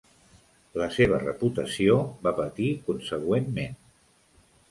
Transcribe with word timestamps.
La 0.81 0.85
seva 0.95 1.19
reputació 1.23 1.97
va 2.27 2.33
patir 2.41 2.71
consegüentment. 2.87 3.77